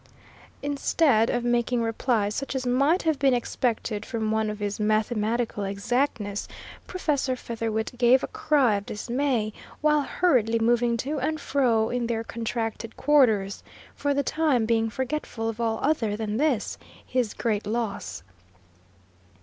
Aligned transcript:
Instead 0.63 1.29
of 1.29 1.43
making 1.43 1.83
reply 1.83 2.27
such 2.27 2.55
as 2.55 2.65
might 2.65 3.03
have 3.03 3.19
been 3.19 3.35
expected 3.35 4.03
from 4.03 4.31
one 4.31 4.49
of 4.49 4.57
his 4.57 4.79
mathematical 4.79 5.63
exactness, 5.63 6.47
Professor 6.87 7.35
Featherwit 7.35 7.91
gave 7.99 8.23
a 8.23 8.27
cry 8.33 8.73
of 8.77 8.85
dismay, 8.87 9.53
while 9.79 10.01
hurriedly 10.01 10.57
moving 10.57 10.97
to 10.97 11.19
and 11.19 11.39
fro 11.39 11.91
in 11.91 12.07
their 12.07 12.23
contracted 12.23 12.97
quarters, 12.97 13.61
for 13.93 14.15
the 14.15 14.23
time 14.23 14.65
being 14.65 14.89
forgetful 14.89 15.47
of 15.47 15.61
all 15.61 15.77
other 15.83 16.17
than 16.17 16.37
this, 16.37 16.79
his 17.05 17.35
great 17.35 17.67
loss. 17.67 18.23